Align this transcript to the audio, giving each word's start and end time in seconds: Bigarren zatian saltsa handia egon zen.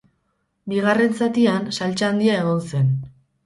Bigarren 0.73 1.13
zatian 1.21 1.69
saltsa 1.79 2.09
handia 2.11 2.41
egon 2.41 2.61
zen. 2.75 2.93